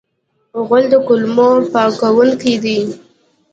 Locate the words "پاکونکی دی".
1.73-2.79